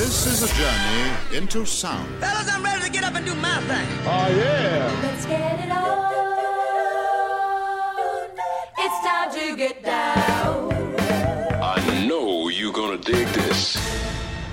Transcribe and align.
This 0.00 0.26
is 0.26 0.42
a 0.42 0.48
journey 0.56 1.36
into 1.36 1.66
sound. 1.66 2.08
Fellas, 2.20 2.50
I'm 2.50 2.64
ready 2.64 2.84
to 2.86 2.90
get 2.90 3.04
up 3.04 3.14
and 3.16 3.26
do 3.26 3.34
my 3.34 3.60
thing. 3.60 3.86
Oh, 4.06 4.10
uh, 4.10 4.28
yeah. 4.30 5.00
Let's 5.02 5.26
get 5.26 5.60
it 5.60 5.70
on. 5.70 6.10
It's 8.78 9.06
time 9.06 9.30
to 9.30 9.56
get 9.58 9.84
down. 9.84 10.72
I 11.62 12.06
know 12.06 12.48
you're 12.48 12.72
gonna 12.72 12.96
dig 12.96 13.28
this. 13.28 13.76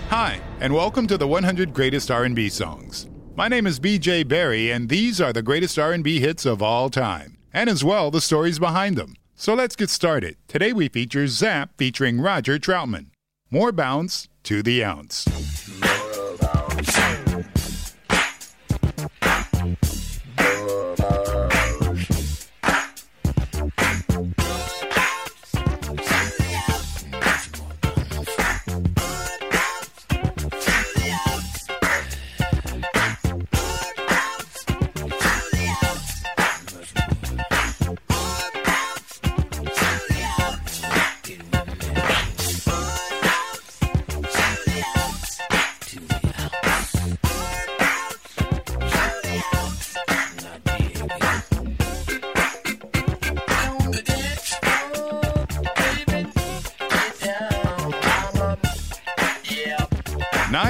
Hi, 0.09 0.41
and 0.59 0.73
welcome 0.73 1.07
to 1.07 1.17
the 1.17 1.29
100 1.29 1.73
Greatest 1.73 2.11
R&B 2.11 2.49
Songs. 2.49 3.07
My 3.37 3.47
name 3.47 3.65
is 3.65 3.79
BJ 3.79 4.27
Berry, 4.27 4.69
and 4.69 4.89
these 4.89 5.21
are 5.21 5.31
the 5.31 5.41
greatest 5.41 5.79
R&B 5.79 6.19
hits 6.19 6.45
of 6.45 6.61
all 6.61 6.89
time, 6.89 7.37
and 7.53 7.69
as 7.69 7.85
well 7.85 8.11
the 8.11 8.19
stories 8.19 8.59
behind 8.59 8.97
them. 8.97 9.15
So 9.35 9.53
let's 9.53 9.77
get 9.77 9.89
started. 9.89 10.35
Today 10.49 10.73
we 10.73 10.89
feature 10.89 11.25
Zapp 11.25 11.69
featuring 11.77 12.19
Roger 12.19 12.59
Troutman. 12.59 13.11
More 13.49 13.71
bounce 13.71 14.27
to 14.43 14.61
the 14.61 14.83
ounce. 14.83 15.25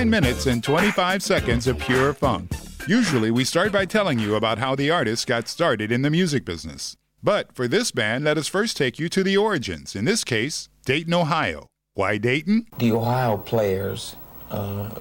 Nine 0.08 0.24
minutes 0.24 0.46
and 0.46 0.64
25 0.64 1.22
seconds 1.22 1.68
of 1.68 1.78
pure 1.80 2.14
funk. 2.14 2.54
Usually, 2.88 3.30
we 3.30 3.44
start 3.44 3.74
by 3.74 3.84
telling 3.84 4.20
you 4.20 4.36
about 4.36 4.58
how 4.58 4.74
the 4.74 4.90
artist 4.90 5.28
got 5.28 5.50
started 5.50 5.92
in 5.92 6.02
the 6.02 6.10
music 6.10 6.46
business. 6.46 6.96
But 7.22 7.54
for 7.54 7.68
this 7.68 7.92
band, 7.92 8.24
let 8.24 8.38
us 8.38 8.48
first 8.48 8.78
take 8.78 9.00
you 9.00 9.10
to 9.10 9.22
the 9.22 9.36
origins. 9.36 9.98
In 9.98 10.06
this 10.06 10.24
case, 10.24 10.70
Dayton, 10.86 11.14
Ohio. 11.14 11.68
Why 11.94 12.18
Dayton? 12.18 12.68
the 12.78 12.94
Ohio 12.94 13.36
players, 13.36 14.16
uh, 14.50 14.92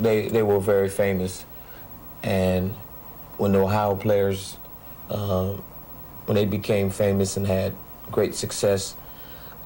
they 0.00 0.26
they 0.26 0.42
were 0.42 0.58
very 0.58 0.88
famous, 0.88 1.44
and 2.24 2.72
when 3.38 3.52
the 3.52 3.60
Ohio 3.60 3.94
players, 3.94 4.56
uh, 5.10 5.52
when 6.26 6.34
they 6.34 6.44
became 6.44 6.90
famous 6.90 7.36
and 7.36 7.46
had 7.46 7.72
great 8.10 8.34
success, 8.34 8.96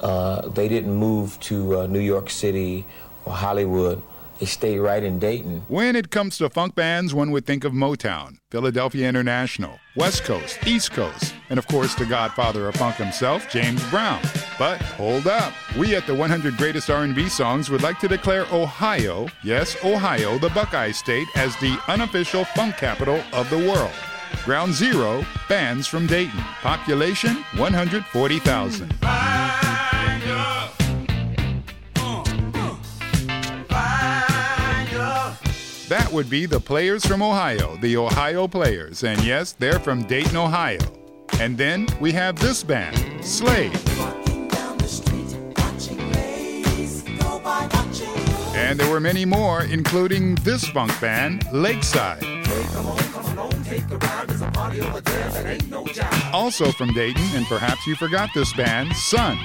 uh, 0.01 0.47
they 0.49 0.69
didn't 0.69 0.93
move 0.93 1.41
to 1.41 1.81
uh, 1.81 1.87
New 1.87 2.01
York 2.01 2.29
City 2.29 2.85
or 3.25 3.33
Hollywood. 3.33 4.03
They 4.41 4.47
stay 4.47 4.79
right 4.79 5.03
in 5.03 5.19
Dayton. 5.19 5.63
When 5.69 5.95
it 5.95 6.11
comes 6.11 6.39
to 6.39 6.51
funk 6.51 6.75
bands, 6.75 7.15
one 7.15 7.31
would 7.31 7.47
think 7.47 7.65
of 7.65 7.73
Motown, 7.73 8.39
Philadelphia 8.51 9.09
International, 9.09 9.79
West 9.95 10.25
Coast, 10.25 10.59
East 10.67 10.91
Coast, 10.91 11.35
and 11.51 11.59
of 11.59 11.67
course 11.69 11.95
the 11.95 12.05
godfather 12.05 12.69
of 12.69 12.75
funk 12.75 12.97
himself, 12.97 13.49
James 13.49 13.83
Brown. 13.91 14.21
But 14.59 14.83
hold 14.83 15.27
up. 15.27 15.53
We 15.79 15.95
at 15.95 16.07
the 16.07 16.15
100 16.15 16.57
Greatest 16.57 16.91
R&B 16.91 17.29
Songs 17.29 17.71
would 17.71 17.83
like 17.83 17.99
to 18.01 18.09
declare 18.09 18.47
Ohio, 18.53 19.29
yes, 19.45 19.77
Ohio, 19.85 20.39
the 20.39 20.51
Buckeye 20.51 20.91
State, 20.91 21.29
as 21.37 21.57
the 21.57 21.81
unofficial 21.89 22.45
funk 22.45 22.77
capital 22.77 23.23
of 23.33 23.49
the 23.51 23.59
world. 23.59 23.93
Ground 24.45 24.75
Zero, 24.75 25.25
bands 25.49 25.87
from 25.87 26.07
Dayton. 26.07 26.41
Population, 26.61 27.37
140,000. 27.57 28.95
That 35.89 36.11
would 36.13 36.31
be 36.31 36.47
the 36.47 36.61
players 36.61 37.05
from 37.05 37.23
Ohio, 37.23 37.77
the 37.77 37.99
Ohio 37.99 38.49
Players. 38.49 39.05
And 39.05 39.23
yes, 39.23 39.53
they're 39.53 39.79
from 39.79 40.03
Dayton, 40.05 40.37
Ohio. 40.37 40.79
And 41.41 41.59
then 41.59 41.87
we 42.01 42.11
have 42.13 42.37
this 42.37 42.63
band, 42.63 43.23
Slave. 43.23 43.73
And 48.57 48.81
there 48.81 48.91
were 48.91 49.01
many 49.01 49.27
more, 49.27 49.65
including 49.65 50.37
this 50.37 50.65
funk 50.65 50.99
band, 51.03 51.45
Lakeside. 51.53 52.25
Also 56.33 56.73
from 56.73 56.95
Dayton, 56.95 57.27
and 57.35 57.45
perhaps 57.47 57.87
you 57.87 57.95
forgot 57.95 58.31
this 58.35 58.55
band, 58.55 58.97
Sun. 58.97 59.39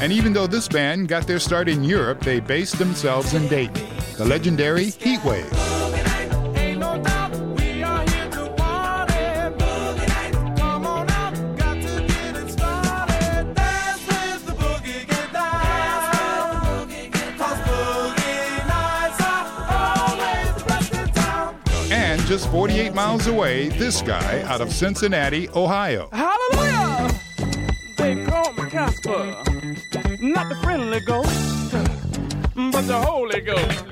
And 0.00 0.12
even 0.12 0.32
though 0.32 0.46
this 0.46 0.68
band 0.68 1.08
got 1.08 1.26
their 1.26 1.40
start 1.40 1.68
in 1.68 1.82
Europe, 1.82 2.20
they 2.20 2.38
based 2.38 2.78
themselves 2.78 3.34
in 3.34 3.48
Dayton. 3.48 3.84
The 4.16 4.24
legendary 4.24 4.86
Heatwave. 4.86 5.52
And 21.90 22.20
just 22.26 22.48
48 22.50 22.94
miles 22.94 23.26
away, 23.26 23.68
this 23.70 24.00
guy 24.02 24.42
out 24.42 24.60
of 24.60 24.72
Cincinnati, 24.72 25.48
Ohio. 25.50 26.08
Hallelujah! 26.12 27.18
They 27.96 28.24
call 28.26 28.52
me 28.52 28.70
Casper. 28.70 29.37
Not 30.20 30.48
the 30.48 30.56
friendly 30.56 30.98
ghost, 30.98 31.72
but 32.54 32.82
the 32.82 33.00
Holy 33.00 33.40
Ghost. 33.40 33.84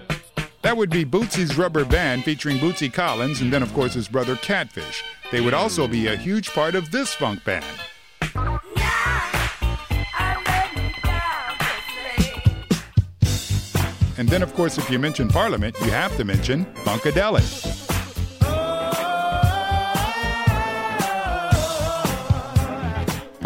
That 0.62 0.76
would 0.76 0.91
be 0.91 1.04
Bootsy's 1.04 1.56
Rubber 1.56 1.84
Band 1.84 2.25
featuring 2.25 2.59
Bootsy 2.59 2.92
Collins 2.92 3.41
and 3.41 3.53
then, 3.53 3.62
of 3.62 3.72
course, 3.72 3.94
his 3.94 4.09
brother 4.09 4.34
Catfish. 4.34 5.04
They 5.31 5.41
would 5.41 5.54
also 5.54 5.87
be 5.87 6.09
a 6.09 6.16
huge 6.16 6.50
part 6.50 6.75
of 6.75 6.91
this 6.91 7.14
funk 7.14 7.44
band. 7.44 7.64
And 14.19 14.28
then, 14.28 14.43
of 14.43 14.53
course, 14.54 14.78
if 14.78 14.91
you 14.91 14.98
mention 14.98 15.28
Parliament, 15.28 15.76
you 15.81 15.91
have 15.91 16.16
to 16.16 16.25
mention 16.25 16.64
Funkadelic. 16.84 17.75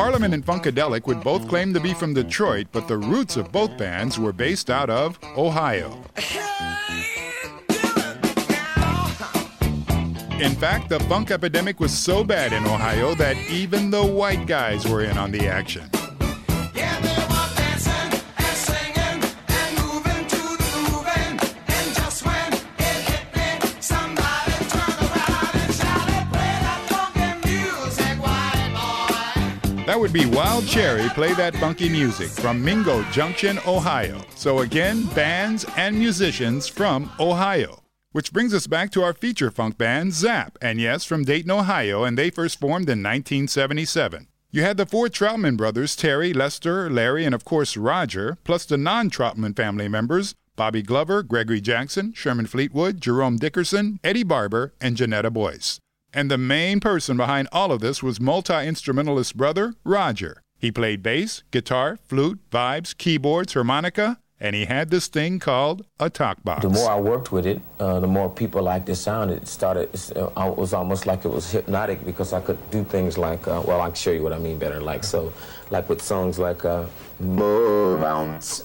Parliament 0.01 0.33
and 0.33 0.47
Funkadelic 0.47 1.07
would 1.07 1.23
both 1.23 1.47
claim 1.47 1.75
to 1.75 1.79
be 1.79 1.93
from 1.93 2.15
Detroit, 2.15 2.69
but 2.73 2.89
the 2.89 2.97
roots 2.97 3.37
of 3.37 3.53
both 3.53 3.77
bands 3.77 4.19
were 4.19 4.33
based 4.33 4.71
out 4.71 4.89
of 4.89 5.19
Ohio. 5.37 5.91
In 10.41 10.55
fact, 10.55 10.89
the 10.89 11.05
funk 11.07 11.31
epidemic 11.31 11.81
was 11.81 11.93
so 11.93 12.25
bad 12.25 12.55
in 12.55 12.65
Ohio 12.65 13.15
that 13.17 13.37
even 13.51 13.91
the 13.91 14.03
white 14.03 14.47
guys 14.47 14.89
were 14.89 15.05
in 15.05 15.19
on 15.19 15.33
the 15.33 15.47
action. 15.47 15.91
That 29.91 29.99
would 29.99 30.13
be 30.13 30.25
Wild 30.25 30.69
Cherry 30.69 31.09
Play 31.09 31.35
That 31.35 31.57
Funky 31.57 31.89
Music 31.89 32.29
from 32.29 32.65
Mingo 32.65 33.03
Junction, 33.11 33.59
Ohio. 33.67 34.23
So 34.37 34.61
again, 34.61 35.05
bands 35.17 35.67
and 35.77 35.99
musicians 35.99 36.69
from 36.69 37.11
Ohio. 37.19 37.83
Which 38.13 38.33
brings 38.33 38.55
us 38.55 38.69
back 38.69 38.93
to 38.93 39.03
our 39.03 39.13
feature 39.13 39.51
funk 39.51 39.79
band, 39.79 40.13
Zapp, 40.13 40.57
and 40.63 40.81
yes, 40.81 41.05
from 41.05 41.25
Dayton, 41.25 41.51
Ohio, 41.51 42.05
and 42.05 42.17
they 42.17 42.31
first 42.31 42.61
formed 42.61 42.89
in 42.89 43.03
1977. 43.03 44.29
You 44.53 44.63
had 44.63 44.77
the 44.77 44.87
four 44.87 45.09
Troutman 45.09 45.57
brothers, 45.57 45.97
Terry, 45.97 46.33
Lester, 46.33 46.89
Larry, 46.89 47.25
and 47.25 47.35
of 47.35 47.45
course 47.45 47.77
Roger, 47.77 48.39
plus 48.45 48.65
the 48.67 48.77
non 48.77 49.11
Troutman 49.11 49.57
family 49.57 49.89
members, 49.89 50.37
Bobby 50.55 50.83
Glover, 50.83 51.25
Gregory 51.25 51.61
Jackson, 51.61 52.13
Sherman 52.13 52.47
Fleetwood, 52.47 53.01
Jerome 53.01 53.39
Dickerson, 53.39 53.99
Eddie 54.05 54.23
Barber, 54.23 54.73
and 54.81 54.97
Janetta 54.97 55.33
Boyce. 55.33 55.81
And 56.13 56.31
the 56.31 56.39
main 56.39 56.81
person 56.81 57.17
behind 57.17 57.49
all 57.53 57.71
of 57.71 57.81
this 57.81 58.03
was 58.03 58.21
multi 58.21 58.67
instrumentalist 58.67 59.37
brother, 59.37 59.75
Roger. 59.85 60.43
He 60.59 60.71
played 60.71 61.03
bass, 61.03 61.43
guitar, 61.51 61.99
flute, 62.05 62.41
vibes, 62.51 62.97
keyboards, 62.97 63.55
harmonica, 63.55 64.19
and 64.41 64.57
he 64.57 64.65
had 64.65 64.91
this 64.91 65.07
thing 65.07 65.39
called 65.39 65.87
a 65.99 66.11
talk 66.11 66.43
box. 66.43 66.63
The 66.63 66.71
more 66.71 66.91
I 66.91 66.99
worked 66.99 67.31
with 67.31 67.47
it, 67.47 67.61
uh, 67.79 68.01
the 68.01 68.07
more 68.07 68.29
people 68.29 68.63
liked 68.63 68.87
the 68.87 68.97
sound. 68.97 69.31
It 69.31 69.47
started, 69.47 69.89
uh, 70.17 70.51
it 70.51 70.57
was 70.57 70.73
almost 70.73 71.07
like 71.07 71.25
it 71.25 71.29
was 71.29 71.51
hypnotic 71.51 72.05
because 72.05 72.33
I 72.33 72.41
could 72.41 72.59
do 72.71 72.83
things 72.85 73.17
like, 73.17 73.47
uh, 73.47 73.63
well, 73.67 73.81
I 73.81 73.87
can 73.87 73.95
show 73.95 74.11
you 74.11 74.23
what 74.23 74.33
I 74.33 74.39
mean 74.39 74.59
better. 74.59 74.81
Like, 74.81 75.05
so, 75.05 75.33
like 75.71 75.89
with 75.89 76.03
songs 76.03 76.39
like, 76.39 76.65
uh, 76.65 76.85
bounce, 77.21 78.01
bounce, 78.01 78.65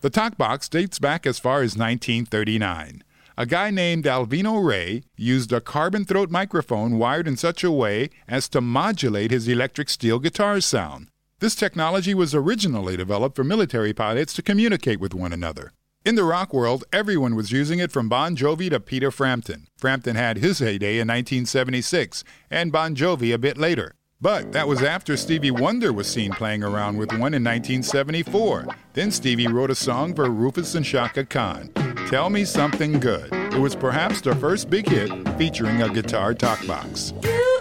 The 0.00 0.10
talk 0.10 0.36
box 0.38 0.68
dates 0.68 0.98
back 0.98 1.26
as 1.26 1.38
far 1.38 1.56
as 1.58 1.76
1939 1.76 3.02
a 3.38 3.44
guy 3.44 3.70
named 3.70 4.04
Alvino 4.04 4.64
Ray 4.64 5.02
used 5.16 5.52
a 5.52 5.60
carbon 5.60 6.06
throat 6.06 6.30
microphone 6.30 6.98
wired 6.98 7.28
in 7.28 7.36
such 7.36 7.62
a 7.62 7.70
way 7.70 8.08
as 8.26 8.48
to 8.48 8.62
modulate 8.62 9.30
his 9.30 9.46
electric 9.46 9.90
steel 9.90 10.18
guitar 10.18 10.58
sound. 10.62 11.08
This 11.40 11.54
technology 11.54 12.14
was 12.14 12.34
originally 12.34 12.96
developed 12.96 13.36
for 13.36 13.44
military 13.44 13.92
pilots 13.92 14.32
to 14.34 14.42
communicate 14.42 15.00
with 15.00 15.12
one 15.12 15.34
another. 15.34 15.72
In 16.02 16.14
the 16.14 16.24
rock 16.24 16.54
world, 16.54 16.84
everyone 16.94 17.34
was 17.34 17.52
using 17.52 17.78
it 17.78 17.92
from 17.92 18.08
Bon 18.08 18.34
Jovi 18.34 18.70
to 18.70 18.80
Peter 18.80 19.10
Frampton. 19.10 19.66
Frampton 19.76 20.16
had 20.16 20.38
his 20.38 20.60
heyday 20.60 20.94
in 20.94 21.08
1976, 21.08 22.24
and 22.50 22.72
Bon 22.72 22.94
Jovi 22.94 23.34
a 23.34 23.38
bit 23.38 23.58
later. 23.58 23.96
But 24.20 24.52
that 24.52 24.66
was 24.66 24.82
after 24.82 25.14
Stevie 25.14 25.50
Wonder 25.50 25.92
was 25.92 26.06
seen 26.06 26.32
playing 26.32 26.62
around 26.62 26.96
with 26.96 27.10
one 27.10 27.34
in 27.34 27.44
1974. 27.44 28.66
Then 28.94 29.10
Stevie 29.10 29.46
wrote 29.46 29.70
a 29.70 29.74
song 29.74 30.14
for 30.14 30.30
Rufus 30.30 30.74
and 30.74 30.86
Chaka 30.86 31.26
Khan, 31.26 31.70
Tell 32.08 32.30
Me 32.30 32.46
Something 32.46 32.98
Good. 32.98 33.30
It 33.32 33.58
was 33.58 33.76
perhaps 33.76 34.22
their 34.22 34.34
first 34.34 34.70
big 34.70 34.88
hit 34.88 35.10
featuring 35.36 35.82
a 35.82 35.90
guitar 35.90 36.32
talk 36.32 36.60
talkbox. 36.60 37.55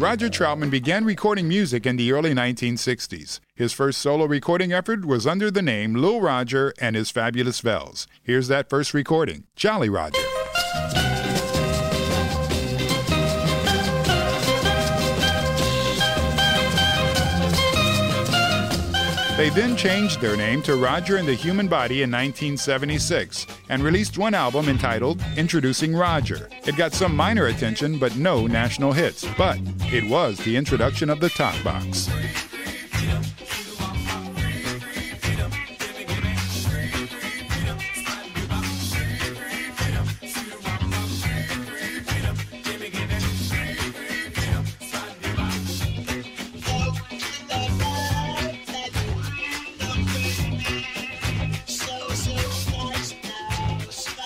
Roger 0.00 0.30
Troutman 0.30 0.70
began 0.70 1.04
recording 1.04 1.46
music 1.46 1.84
in 1.84 1.96
the 1.96 2.10
early 2.10 2.32
1960s. 2.32 3.38
His 3.54 3.74
first 3.74 3.98
solo 3.98 4.24
recording 4.24 4.72
effort 4.72 5.04
was 5.04 5.26
under 5.26 5.50
the 5.50 5.60
name 5.60 5.94
Lil 5.94 6.22
Roger 6.22 6.72
and 6.80 6.96
his 6.96 7.10
Fabulous 7.10 7.60
Vels. 7.60 8.06
Here's 8.22 8.48
that 8.48 8.70
first 8.70 8.94
recording 8.94 9.44
Jolly 9.56 9.90
Roger. 9.90 10.22
They 19.40 19.48
then 19.48 19.74
changed 19.74 20.20
their 20.20 20.36
name 20.36 20.60
to 20.64 20.76
Roger 20.76 21.16
and 21.16 21.26
the 21.26 21.32
Human 21.32 21.66
Body 21.66 22.02
in 22.02 22.10
1976 22.10 23.46
and 23.70 23.82
released 23.82 24.18
one 24.18 24.34
album 24.34 24.68
entitled 24.68 25.24
Introducing 25.34 25.96
Roger. 25.96 26.50
It 26.66 26.76
got 26.76 26.92
some 26.92 27.16
minor 27.16 27.46
attention 27.46 27.98
but 27.98 28.14
no 28.16 28.46
national 28.46 28.92
hits, 28.92 29.24
but 29.38 29.58
it 29.90 30.04
was 30.04 30.36
the 30.40 30.58
introduction 30.58 31.08
of 31.08 31.20
the 31.20 31.30
talk 31.30 31.54
box. 31.64 32.10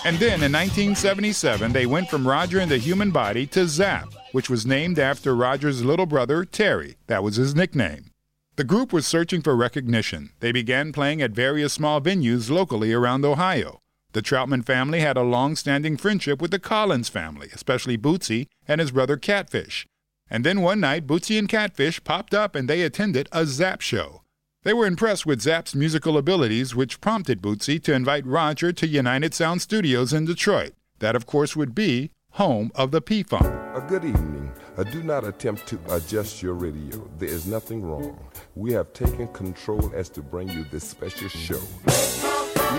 And 0.05 0.17
then 0.17 0.43
in 0.43 0.51
1977, 0.51 1.73
they 1.73 1.87
went 1.87 2.11
from 2.11 2.27
Roger 2.27 2.59
and 2.59 2.69
the 2.69 2.77
Human 2.77 3.09
Body 3.09 3.47
to 3.47 3.67
Zapp, 3.67 4.13
which 4.33 4.51
was 4.51 4.63
named 4.63 4.99
after 4.99 5.35
Roger's 5.35 5.83
little 5.83 6.05
brother, 6.05 6.45
Terry. 6.45 6.97
That 7.07 7.23
was 7.23 7.37
his 7.37 7.55
nickname. 7.55 8.11
The 8.55 8.65
group 8.65 8.93
was 8.93 9.07
searching 9.07 9.41
for 9.41 9.55
recognition. 9.55 10.29
They 10.41 10.51
began 10.51 10.93
playing 10.93 11.23
at 11.23 11.31
various 11.31 11.73
small 11.73 12.01
venues 12.01 12.51
locally 12.51 12.93
around 12.93 13.25
Ohio. 13.25 13.81
The 14.13 14.21
Troutman 14.21 14.63
family 14.63 14.99
had 14.99 15.17
a 15.17 15.23
long 15.23 15.55
standing 15.55 15.97
friendship 15.97 16.39
with 16.39 16.51
the 16.51 16.59
Collins 16.59 17.09
family, 17.09 17.49
especially 17.51 17.97
Bootsy 17.97 18.45
and 18.67 18.79
his 18.79 18.91
brother 18.91 19.17
Catfish. 19.17 19.87
And 20.29 20.43
then 20.45 20.61
one 20.61 20.79
night, 20.81 21.07
Bootsy 21.07 21.39
and 21.39 21.49
Catfish 21.49 22.03
popped 22.03 22.35
up 22.35 22.53
and 22.53 22.69
they 22.69 22.83
attended 22.83 23.27
a 23.31 23.47
Zapp 23.47 23.81
show. 23.81 24.21
They 24.65 24.73
were 24.73 24.87
impressed 24.87 25.27
with 25.27 25.41
Zapp's 25.41 25.75
musical 25.75 26.17
abilities, 26.17 26.73
which 26.73 26.99
prompted 26.99 27.39
Bootsy 27.39 27.79
to 27.83 27.93
invite 27.93 28.25
Roger 28.25 28.73
to 28.73 28.87
United 28.87 29.35
Sound 29.35 29.61
Studios 29.61 30.11
in 30.11 30.25
Detroit. 30.25 30.73
That, 30.97 31.15
of 31.15 31.27
course, 31.27 31.55
would 31.55 31.75
be 31.75 32.09
home 32.31 32.71
of 32.73 32.89
the 32.89 32.99
P 32.99 33.21
Funk. 33.21 33.45
A 33.45 33.85
good 33.87 34.03
evening. 34.03 34.51
Uh, 34.75 34.81
do 34.81 35.03
not 35.03 35.23
attempt 35.23 35.67
to 35.67 35.79
adjust 35.91 36.41
your 36.41 36.55
radio. 36.55 37.07
There 37.19 37.29
is 37.29 37.45
nothing 37.45 37.83
wrong. 37.83 38.17
We 38.55 38.73
have 38.73 38.91
taken 38.91 39.27
control 39.27 39.91
as 39.93 40.09
to 40.09 40.23
bring 40.23 40.49
you 40.49 40.63
this 40.71 40.83
special 40.83 41.29
show. 41.29 41.61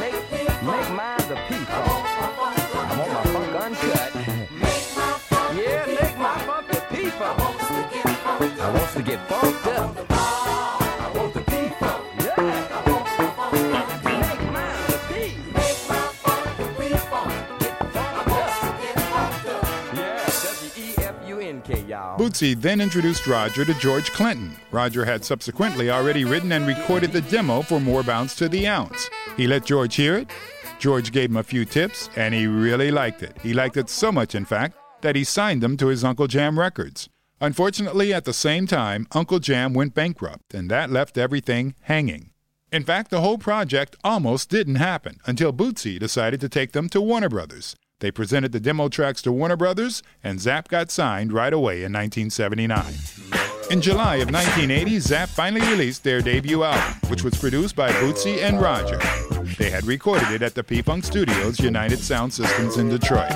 Make, 0.00 0.32
make 0.32 0.90
mine 0.90 1.18
the 1.28 1.38
P 1.46 1.54
Funk. 1.54 1.70
I 1.70 2.96
want 2.98 3.12
my 3.12 3.22
funk 3.32 3.62
uncut. 3.62 4.14
yeah, 5.56 5.86
make 5.86 6.18
my 6.18 6.36
funk 6.46 6.66
the 6.66 6.82
P 6.90 7.10
Funk. 7.10 8.60
I 8.60 8.72
want 8.72 8.90
to 8.90 9.02
get 9.02 9.28
funked 9.28 9.66
up. 9.68 10.15
Bootsy 22.16 22.58
then 22.58 22.80
introduced 22.80 23.26
Roger 23.26 23.66
to 23.66 23.74
George 23.74 24.10
Clinton. 24.10 24.56
Roger 24.70 25.04
had 25.04 25.22
subsequently 25.22 25.90
already 25.90 26.24
written 26.24 26.52
and 26.52 26.66
recorded 26.66 27.12
the 27.12 27.20
demo 27.20 27.60
for 27.60 27.78
More 27.78 28.02
Bounce 28.02 28.34
to 28.36 28.48
the 28.48 28.66
Ounce. 28.66 29.10
He 29.36 29.46
let 29.46 29.66
George 29.66 29.94
hear 29.96 30.16
it. 30.16 30.30
George 30.78 31.12
gave 31.12 31.28
him 31.28 31.36
a 31.36 31.42
few 31.42 31.66
tips, 31.66 32.08
and 32.16 32.34
he 32.34 32.46
really 32.46 32.90
liked 32.90 33.22
it. 33.22 33.36
He 33.42 33.52
liked 33.52 33.76
it 33.76 33.90
so 33.90 34.10
much, 34.10 34.34
in 34.34 34.46
fact, 34.46 34.78
that 35.02 35.14
he 35.14 35.24
signed 35.24 35.62
them 35.62 35.76
to 35.76 35.88
his 35.88 36.04
Uncle 36.04 36.26
Jam 36.26 36.58
Records. 36.58 37.10
Unfortunately, 37.38 38.14
at 38.14 38.24
the 38.24 38.32
same 38.32 38.66
time, 38.66 39.06
Uncle 39.12 39.38
Jam 39.38 39.74
went 39.74 39.92
bankrupt, 39.92 40.54
and 40.54 40.70
that 40.70 40.88
left 40.88 41.18
everything 41.18 41.74
hanging. 41.82 42.30
In 42.72 42.82
fact, 42.82 43.10
the 43.10 43.20
whole 43.20 43.36
project 43.36 43.94
almost 44.02 44.48
didn't 44.48 44.76
happen 44.76 45.18
until 45.26 45.52
Bootsy 45.52 45.98
decided 45.98 46.40
to 46.40 46.48
take 46.48 46.72
them 46.72 46.88
to 46.88 47.00
Warner 47.02 47.28
Brothers. 47.28 47.76
They 48.00 48.10
presented 48.10 48.52
the 48.52 48.60
demo 48.60 48.90
tracks 48.90 49.22
to 49.22 49.32
Warner 49.32 49.56
Brothers, 49.56 50.02
and 50.22 50.38
Zapp 50.38 50.68
got 50.68 50.90
signed 50.90 51.32
right 51.32 51.52
away 51.52 51.82
in 51.82 51.92
1979. 51.94 52.92
In 53.70 53.80
July 53.80 54.16
of 54.16 54.30
1980, 54.30 55.00
Zapp 55.00 55.30
finally 55.30 55.66
released 55.70 56.04
their 56.04 56.20
debut 56.20 56.62
album, 56.62 57.08
which 57.08 57.24
was 57.24 57.34
produced 57.36 57.74
by 57.74 57.90
Bootsy 57.92 58.42
and 58.42 58.60
Roger. 58.60 59.00
They 59.56 59.70
had 59.70 59.86
recorded 59.86 60.30
it 60.30 60.42
at 60.42 60.54
the 60.54 60.62
P 60.62 60.82
Funk 60.82 61.04
Studios, 61.04 61.58
United 61.58 62.00
Sound 62.00 62.34
Systems 62.34 62.76
in 62.76 62.90
Detroit. 62.90 63.32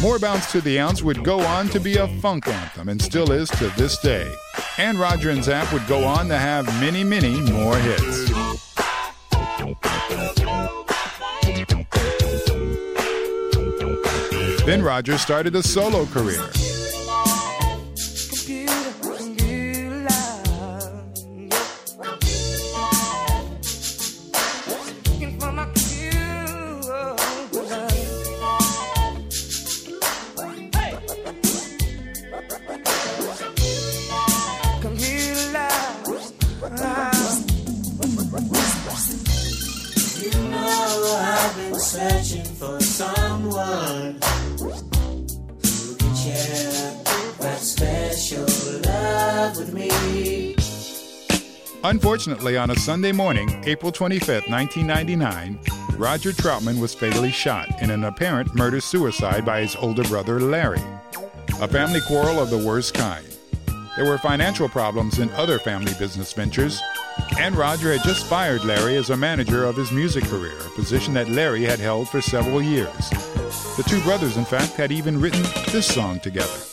More 0.00 0.18
Bounce 0.18 0.50
to 0.52 0.62
the 0.62 0.80
Ounce 0.80 1.02
would 1.02 1.22
go 1.22 1.40
on 1.40 1.68
to 1.68 1.78
be 1.78 1.98
a 1.98 2.08
funk 2.20 2.48
anthem 2.48 2.88
and 2.88 3.00
still 3.02 3.32
is 3.32 3.50
to 3.50 3.68
this 3.76 3.98
day. 3.98 4.34
And 4.78 4.98
Roger 4.98 5.28
and 5.28 5.44
Zapp 5.44 5.70
would 5.74 5.86
go 5.86 6.04
on 6.04 6.26
to 6.28 6.38
have 6.38 6.64
many, 6.80 7.04
many 7.04 7.38
more 7.38 7.76
hits. 7.76 8.30
Then 14.64 14.82
Roger 14.82 15.18
started 15.18 15.54
a 15.54 15.62
solo 15.62 16.06
career. 16.06 16.50
Unfortunately, 51.90 52.56
on 52.56 52.70
a 52.70 52.76
Sunday 52.76 53.10
morning, 53.10 53.50
April 53.66 53.90
25, 53.90 54.48
1999, 54.48 55.58
Roger 55.98 56.30
Troutman 56.30 56.80
was 56.80 56.94
fatally 56.94 57.32
shot 57.32 57.82
in 57.82 57.90
an 57.90 58.04
apparent 58.04 58.54
murder 58.54 58.80
suicide 58.80 59.44
by 59.44 59.62
his 59.62 59.74
older 59.74 60.04
brother 60.04 60.38
Larry. 60.38 60.80
A 61.60 61.66
family 61.66 62.00
quarrel 62.06 62.38
of 62.38 62.48
the 62.48 62.64
worst 62.64 62.94
kind. 62.94 63.26
There 63.96 64.06
were 64.06 64.18
financial 64.18 64.68
problems 64.68 65.18
in 65.18 65.30
other 65.30 65.58
family 65.58 65.92
business 65.98 66.32
ventures, 66.32 66.80
and 67.40 67.56
Roger 67.56 67.92
had 67.92 68.04
just 68.04 68.24
fired 68.26 68.64
Larry 68.64 68.94
as 68.94 69.10
a 69.10 69.16
manager 69.16 69.64
of 69.64 69.74
his 69.74 69.90
music 69.90 70.22
career, 70.26 70.58
a 70.60 70.70
position 70.76 71.12
that 71.14 71.28
Larry 71.28 71.64
had 71.64 71.80
held 71.80 72.08
for 72.08 72.20
several 72.20 72.62
years. 72.62 73.10
The 73.76 73.84
two 73.88 74.00
brothers, 74.02 74.36
in 74.36 74.44
fact, 74.44 74.74
had 74.74 74.92
even 74.92 75.20
written 75.20 75.42
this 75.72 75.92
song 75.92 76.20
together. 76.20 76.69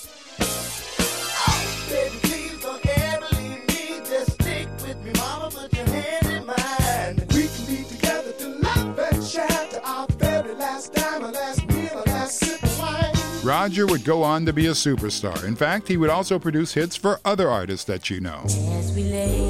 Last 10.57 10.93
time, 10.93 11.23
our 11.23 11.31
last 11.31 11.67
meal, 11.67 11.89
our 11.95 12.03
last 12.05 12.39
sip 12.39 12.61
of 12.63 12.79
wine. 12.79 13.13
Roger 13.43 13.85
would 13.87 14.03
go 14.03 14.23
on 14.23 14.45
to 14.45 14.53
be 14.53 14.67
a 14.67 14.71
superstar. 14.71 15.43
In 15.45 15.55
fact, 15.55 15.87
he 15.87 15.97
would 15.97 16.09
also 16.09 16.37
produce 16.39 16.73
hits 16.73 16.95
for 16.95 17.19
other 17.23 17.49
artists 17.49 17.85
that 17.85 18.09
you 18.09 18.19
know. 18.19 18.41
As 18.45 18.91
we 18.93 19.03
lay, 19.03 19.49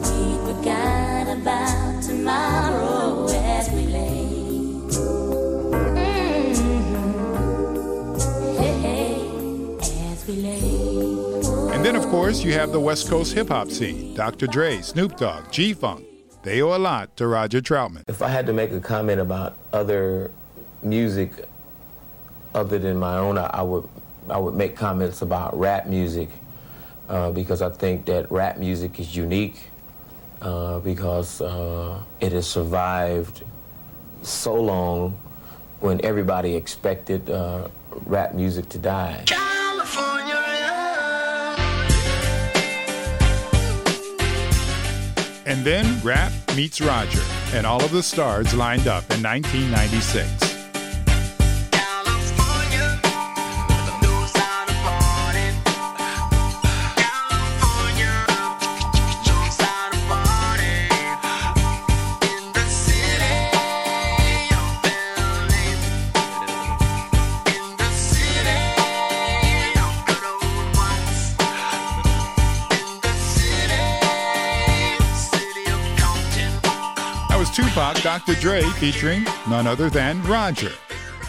we 0.00 0.36
forgot 0.44 1.28
about 1.38 2.02
tomorrow 2.02 3.26
as 3.28 3.70
we 3.70 3.86
lay. 3.86 4.26
Mhm. 6.90 8.58
Hey, 8.58 8.74
hey, 8.82 10.12
as 10.12 10.26
we 10.26 10.34
lay. 10.34 11.74
And 11.74 11.84
then, 11.84 11.96
of 11.96 12.04
course, 12.08 12.42
you 12.42 12.52
have 12.54 12.72
the 12.72 12.80
West 12.80 13.08
Coast 13.08 13.32
hip 13.32 13.48
hop 13.48 13.70
scene 13.70 14.14
Dr. 14.14 14.46
Dre, 14.46 14.82
Snoop 14.82 15.16
Dogg, 15.16 15.50
G 15.50 15.72
Funk. 15.72 16.04
They 16.42 16.62
owe 16.62 16.74
a 16.74 16.78
lot 16.78 17.16
to 17.18 17.26
Roger 17.26 17.60
Troutman. 17.60 18.04
If 18.08 18.22
I 18.22 18.28
had 18.28 18.46
to 18.46 18.52
make 18.52 18.72
a 18.72 18.80
comment 18.80 19.20
about 19.20 19.56
other 19.72 20.30
music 20.82 21.32
other 22.54 22.78
than 22.78 22.96
my 22.96 23.18
own, 23.18 23.36
I, 23.36 23.46
I 23.46 23.62
would 23.62 23.88
I 24.28 24.38
would 24.38 24.54
make 24.54 24.76
comments 24.76 25.22
about 25.22 25.58
rap 25.58 25.86
music 25.86 26.28
uh, 27.08 27.30
because 27.30 27.62
I 27.62 27.68
think 27.68 28.06
that 28.06 28.30
rap 28.30 28.58
music 28.58 28.98
is 29.00 29.16
unique 29.16 29.70
uh, 30.40 30.78
because 30.80 31.40
uh, 31.40 32.00
it 32.20 32.32
has 32.32 32.46
survived 32.46 33.42
so 34.22 34.54
long 34.54 35.18
when 35.80 36.04
everybody 36.04 36.54
expected 36.54 37.28
uh, 37.28 37.68
rap 38.06 38.34
music 38.34 38.68
to 38.70 38.78
die. 38.78 39.24
And 45.46 45.64
then 45.64 46.00
rap 46.02 46.32
meets 46.54 46.80
Roger, 46.80 47.22
and 47.52 47.66
all 47.66 47.82
of 47.82 47.90
the 47.90 48.02
stars 48.02 48.54
lined 48.54 48.86
up 48.86 49.04
in 49.10 49.22
1996. 49.22 50.49
Tupac, 77.54 78.00
Dr. 78.02 78.34
Dre 78.34 78.62
featuring 78.78 79.24
none 79.48 79.66
other 79.66 79.90
than 79.90 80.22
Roger. 80.22 80.72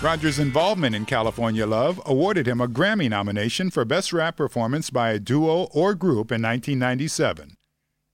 Roger's 0.01 0.39
involvement 0.39 0.95
in 0.95 1.05
California 1.05 1.65
Love 1.65 2.01
awarded 2.05 2.47
him 2.47 2.61
a 2.61 2.67
Grammy 2.67 3.09
nomination 3.09 3.69
for 3.69 3.85
Best 3.85 4.13
Rap 4.13 4.37
Performance 4.37 4.89
by 4.89 5.11
a 5.11 5.19
Duo 5.19 5.67
or 5.71 5.95
Group 5.95 6.31
in 6.31 6.41
1997. 6.41 7.55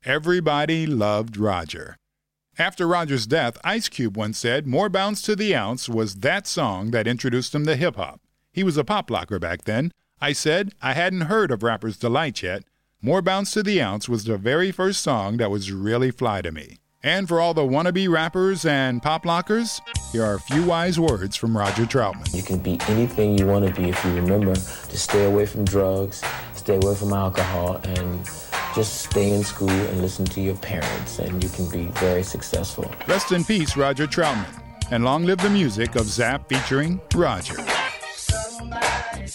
Everybody 0.05 0.85
loved 0.85 1.37
Roger. 1.37 1.97
After 2.57 2.87
Roger's 2.87 3.27
death, 3.27 3.57
Ice 3.63 3.89
Cube 3.89 4.17
once 4.17 4.39
said 4.39 4.65
More 4.65 4.89
Bounce 4.89 5.21
to 5.23 5.35
the 5.35 5.53
Ounce 5.53 5.87
was 5.87 6.15
that 6.15 6.47
song 6.47 6.91
that 6.91 7.07
introduced 7.07 7.53
him 7.53 7.65
to 7.65 7.75
hip 7.75 7.97
hop. 7.97 8.21
He 8.51 8.63
was 8.63 8.77
a 8.77 8.83
pop 8.83 9.11
locker 9.11 9.37
back 9.37 9.65
then. 9.65 9.91
I 10.19 10.33
said 10.33 10.73
I 10.81 10.93
hadn't 10.93 11.21
heard 11.21 11.51
of 11.51 11.61
Rapper's 11.61 11.97
Delight 11.97 12.41
yet. 12.41 12.63
More 13.01 13.21
Bounce 13.21 13.51
to 13.51 13.63
the 13.63 13.81
Ounce 13.81 14.09
was 14.09 14.23
the 14.23 14.37
very 14.37 14.71
first 14.71 15.01
song 15.01 15.37
that 15.37 15.51
was 15.51 15.71
really 15.71 16.09
fly 16.09 16.41
to 16.41 16.51
me. 16.51 16.77
And 17.03 17.27
for 17.27 17.39
all 17.39 17.53
the 17.53 17.61
wannabe 17.61 18.09
rappers 18.09 18.65
and 18.65 19.03
pop 19.03 19.25
lockers, 19.25 19.81
here 20.11 20.23
are 20.23 20.33
a 20.33 20.39
few 20.39 20.63
wise 20.63 20.99
words 20.99 21.35
from 21.35 21.55
Roger 21.55 21.85
Troutman. 21.85 22.33
You 22.33 22.41
can 22.41 22.57
be 22.57 22.79
anything 22.87 23.37
you 23.37 23.45
want 23.45 23.67
to 23.67 23.81
be 23.81 23.89
if 23.89 24.03
you 24.03 24.13
remember 24.13 24.55
to 24.55 24.97
stay 24.97 25.25
away 25.25 25.45
from 25.45 25.63
drugs, 25.63 26.23
stay 26.53 26.75
away 26.75 26.95
from 26.95 27.13
alcohol, 27.13 27.79
and 27.83 28.25
just 28.73 29.01
stay 29.09 29.31
in 29.31 29.43
school 29.43 29.69
and 29.69 30.01
listen 30.01 30.25
to 30.25 30.41
your 30.41 30.55
parents, 30.55 31.19
and 31.19 31.43
you 31.43 31.49
can 31.51 31.69
be 31.69 31.85
very 31.99 32.23
successful. 32.23 32.91
Rest 33.07 33.31
in 33.31 33.43
peace, 33.43 33.77
Roger 33.77 34.07
Troutman. 34.07 34.63
And 34.89 35.05
long 35.05 35.25
live 35.25 35.37
the 35.39 35.49
music 35.49 35.95
of 35.95 36.05
Zapp 36.05 36.49
featuring 36.49 36.99
Roger. 37.13 37.57
Somebody 38.15 39.27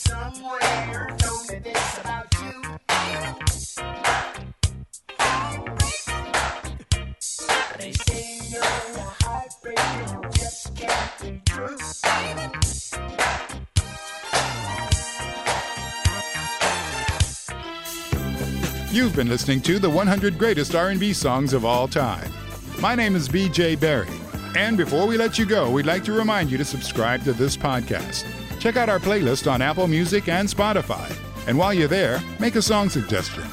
You've 18.92 19.16
been 19.16 19.30
listening 19.30 19.62
to 19.62 19.78
the 19.78 19.88
100 19.88 20.38
greatest 20.38 20.74
R&B 20.74 21.14
songs 21.14 21.54
of 21.54 21.64
all 21.64 21.88
time. 21.88 22.30
My 22.78 22.94
name 22.94 23.16
is 23.16 23.26
BJ 23.26 23.80
Berry, 23.80 24.06
and 24.54 24.76
before 24.76 25.06
we 25.06 25.16
let 25.16 25.38
you 25.38 25.46
go, 25.46 25.70
we'd 25.70 25.86
like 25.86 26.04
to 26.04 26.12
remind 26.12 26.50
you 26.50 26.58
to 26.58 26.64
subscribe 26.64 27.24
to 27.24 27.32
this 27.32 27.56
podcast. 27.56 28.26
Check 28.60 28.76
out 28.76 28.90
our 28.90 28.98
playlist 28.98 29.50
on 29.50 29.62
Apple 29.62 29.86
Music 29.86 30.28
and 30.28 30.46
Spotify. 30.46 31.10
And 31.48 31.56
while 31.56 31.72
you're 31.72 31.88
there, 31.88 32.20
make 32.38 32.56
a 32.56 32.62
song 32.62 32.90
suggestion. 32.90 33.44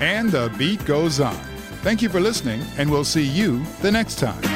And 0.00 0.30
the 0.30 0.50
beat 0.56 0.82
goes 0.86 1.20
on. 1.20 1.55
Thank 1.82 2.02
you 2.02 2.08
for 2.08 2.20
listening, 2.20 2.62
and 2.78 2.90
we'll 2.90 3.04
see 3.04 3.24
you 3.24 3.64
the 3.80 3.92
next 3.92 4.18
time. 4.18 4.55